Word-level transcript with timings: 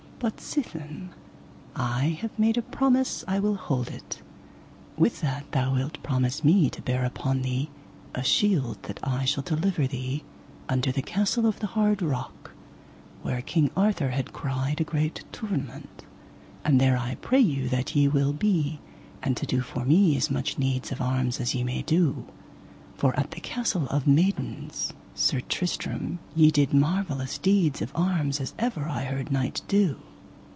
But 0.23 0.39
sithen 0.39 1.09
I 1.75 2.15
have 2.21 2.37
made 2.37 2.55
a 2.55 2.61
promise 2.61 3.25
I 3.27 3.39
will 3.39 3.55
hold 3.55 3.87
it, 3.89 4.21
with 4.95 5.19
that 5.21 5.51
thou 5.51 5.73
wilt 5.73 5.97
promise 6.03 6.43
me 6.43 6.69
to 6.69 6.81
bear 6.83 7.03
upon 7.05 7.41
thee 7.41 7.71
a 8.13 8.23
shield 8.23 8.83
that 8.83 8.99
I 9.01 9.25
shall 9.25 9.41
deliver 9.41 9.87
thee, 9.87 10.23
unto 10.69 10.91
the 10.91 11.01
castle 11.01 11.47
of 11.47 11.59
the 11.59 11.65
Hard 11.73 12.03
Rock, 12.03 12.51
where 13.23 13.41
King 13.41 13.71
Arthur 13.75 14.09
had 14.11 14.31
cried 14.31 14.79
a 14.79 14.83
great 14.83 15.23
tournament, 15.31 16.05
and 16.63 16.79
there 16.79 16.99
I 16.99 17.15
pray 17.15 17.39
you 17.41 17.67
that 17.69 17.95
ye 17.95 18.07
will 18.07 18.31
be, 18.33 18.79
and 19.23 19.35
to 19.37 19.47
do 19.47 19.61
for 19.61 19.85
me 19.85 20.15
as 20.17 20.29
much 20.29 20.53
deeds 20.53 20.91
of 20.91 21.01
arms 21.01 21.39
as 21.39 21.55
ye 21.55 21.63
may 21.63 21.81
do. 21.81 22.27
For 22.93 23.19
at 23.19 23.31
the 23.31 23.41
Castle 23.41 23.87
of 23.87 24.05
Maidens, 24.05 24.93
Sir 25.15 25.39
Tristram, 25.41 26.19
ye 26.35 26.51
did 26.51 26.75
marvellous 26.75 27.39
deeds 27.39 27.81
of 27.81 27.91
arms 27.95 28.39
as 28.39 28.53
ever 28.59 28.83
I 28.87 29.05
heard 29.05 29.31
knight 29.31 29.61
do. 29.67 29.97